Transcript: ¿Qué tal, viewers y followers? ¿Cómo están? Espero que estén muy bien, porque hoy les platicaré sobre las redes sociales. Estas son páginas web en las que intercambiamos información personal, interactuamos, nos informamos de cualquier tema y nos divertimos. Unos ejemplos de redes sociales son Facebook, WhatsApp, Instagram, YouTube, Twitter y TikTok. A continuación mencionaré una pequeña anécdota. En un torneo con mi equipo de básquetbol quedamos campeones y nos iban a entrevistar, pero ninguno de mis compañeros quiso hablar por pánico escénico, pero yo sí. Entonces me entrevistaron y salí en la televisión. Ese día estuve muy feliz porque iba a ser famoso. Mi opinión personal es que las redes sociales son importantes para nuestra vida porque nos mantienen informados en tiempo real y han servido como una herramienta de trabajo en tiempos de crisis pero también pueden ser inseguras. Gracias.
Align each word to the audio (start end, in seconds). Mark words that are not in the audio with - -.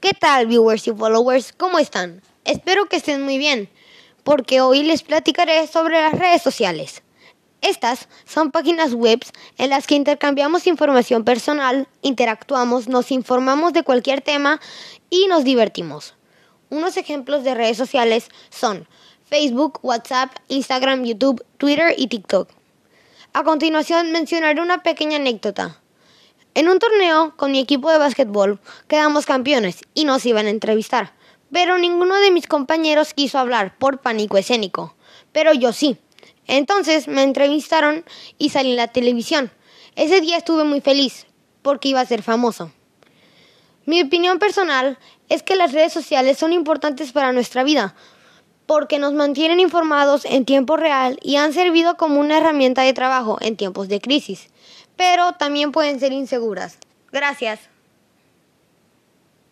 ¿Qué 0.00 0.12
tal, 0.12 0.46
viewers 0.46 0.86
y 0.86 0.92
followers? 0.92 1.52
¿Cómo 1.52 1.80
están? 1.80 2.22
Espero 2.44 2.86
que 2.86 2.94
estén 2.94 3.22
muy 3.22 3.36
bien, 3.36 3.68
porque 4.22 4.60
hoy 4.60 4.84
les 4.84 5.02
platicaré 5.02 5.66
sobre 5.66 6.00
las 6.00 6.16
redes 6.16 6.40
sociales. 6.40 7.02
Estas 7.62 8.08
son 8.24 8.52
páginas 8.52 8.94
web 8.94 9.18
en 9.56 9.70
las 9.70 9.88
que 9.88 9.96
intercambiamos 9.96 10.68
información 10.68 11.24
personal, 11.24 11.88
interactuamos, 12.00 12.86
nos 12.86 13.10
informamos 13.10 13.72
de 13.72 13.82
cualquier 13.82 14.20
tema 14.20 14.60
y 15.10 15.26
nos 15.26 15.42
divertimos. 15.42 16.14
Unos 16.70 16.96
ejemplos 16.96 17.42
de 17.42 17.56
redes 17.56 17.76
sociales 17.76 18.28
son 18.50 18.86
Facebook, 19.28 19.80
WhatsApp, 19.82 20.30
Instagram, 20.46 21.02
YouTube, 21.02 21.44
Twitter 21.56 21.92
y 21.96 22.06
TikTok. 22.06 22.48
A 23.32 23.42
continuación 23.42 24.12
mencionaré 24.12 24.62
una 24.62 24.84
pequeña 24.84 25.16
anécdota. 25.16 25.80
En 26.58 26.68
un 26.68 26.80
torneo 26.80 27.34
con 27.36 27.52
mi 27.52 27.60
equipo 27.60 27.88
de 27.88 27.98
básquetbol 27.98 28.58
quedamos 28.88 29.26
campeones 29.26 29.82
y 29.94 30.04
nos 30.04 30.26
iban 30.26 30.46
a 30.46 30.50
entrevistar, 30.50 31.12
pero 31.52 31.78
ninguno 31.78 32.16
de 32.16 32.32
mis 32.32 32.48
compañeros 32.48 33.14
quiso 33.14 33.38
hablar 33.38 33.78
por 33.78 34.00
pánico 34.00 34.38
escénico, 34.38 34.96
pero 35.30 35.54
yo 35.54 35.72
sí. 35.72 35.98
Entonces 36.48 37.06
me 37.06 37.22
entrevistaron 37.22 38.04
y 38.38 38.48
salí 38.48 38.70
en 38.70 38.76
la 38.76 38.88
televisión. 38.88 39.52
Ese 39.94 40.20
día 40.20 40.36
estuve 40.36 40.64
muy 40.64 40.80
feliz 40.80 41.26
porque 41.62 41.90
iba 41.90 42.00
a 42.00 42.06
ser 42.06 42.24
famoso. 42.24 42.72
Mi 43.86 44.02
opinión 44.02 44.40
personal 44.40 44.98
es 45.28 45.44
que 45.44 45.54
las 45.54 45.72
redes 45.72 45.92
sociales 45.92 46.38
son 46.38 46.52
importantes 46.52 47.12
para 47.12 47.30
nuestra 47.30 47.62
vida 47.62 47.94
porque 48.68 49.00
nos 49.00 49.14
mantienen 49.14 49.58
informados 49.58 50.24
en 50.24 50.44
tiempo 50.44 50.76
real 50.76 51.18
y 51.22 51.34
han 51.34 51.52
servido 51.52 51.96
como 51.96 52.20
una 52.20 52.38
herramienta 52.38 52.82
de 52.82 52.92
trabajo 52.92 53.38
en 53.40 53.56
tiempos 53.56 53.88
de 53.88 54.00
crisis 54.00 54.48
pero 54.98 55.32
también 55.32 55.72
pueden 55.72 56.00
ser 56.00 56.12
inseguras. 56.12 56.76
Gracias. 57.10 57.60